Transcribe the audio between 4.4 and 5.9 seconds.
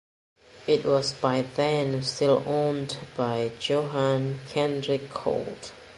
Henrich Kold.